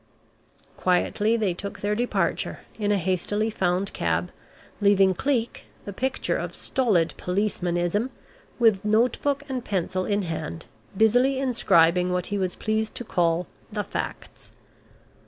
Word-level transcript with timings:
Quietly 0.77 1.37
they 1.37 1.53
took 1.53 1.81
their 1.81 1.93
departure, 1.93 2.61
in 2.79 2.91
a 2.91 2.97
hastily 2.97 3.51
found 3.51 3.93
cab, 3.93 4.31
leaving 4.81 5.13
Cleek, 5.13 5.65
the 5.85 5.93
picture 5.93 6.35
of 6.37 6.55
stolid 6.55 7.13
policemanism, 7.17 8.09
with 8.57 8.83
notebook 8.83 9.43
and 9.47 9.63
pencil 9.63 10.05
in 10.05 10.23
hand, 10.23 10.65
busily 10.97 11.37
inscribing 11.37 12.11
what 12.11 12.25
he 12.33 12.39
was 12.39 12.55
pleased 12.55 12.95
to 12.95 13.03
call 13.03 13.45
"the 13.71 13.83
facts." 13.83 14.49